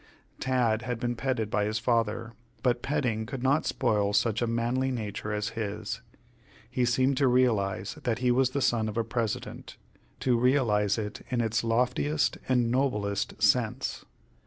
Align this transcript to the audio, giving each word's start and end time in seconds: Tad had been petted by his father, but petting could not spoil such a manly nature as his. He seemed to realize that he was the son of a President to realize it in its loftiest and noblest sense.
Tad 0.39 0.81
had 0.81 0.99
been 0.99 1.15
petted 1.15 1.51
by 1.51 1.63
his 1.65 1.77
father, 1.77 2.33
but 2.63 2.81
petting 2.81 3.27
could 3.27 3.43
not 3.43 3.67
spoil 3.67 4.13
such 4.13 4.41
a 4.41 4.47
manly 4.47 4.89
nature 4.89 5.31
as 5.31 5.49
his. 5.49 6.01
He 6.71 6.85
seemed 6.85 7.17
to 7.17 7.27
realize 7.27 7.99
that 8.01 8.17
he 8.17 8.31
was 8.31 8.49
the 8.49 8.61
son 8.63 8.89
of 8.89 8.97
a 8.97 9.03
President 9.03 9.77
to 10.21 10.39
realize 10.39 10.97
it 10.97 11.21
in 11.29 11.39
its 11.39 11.63
loftiest 11.63 12.39
and 12.49 12.71
noblest 12.71 13.43
sense. 13.43 14.03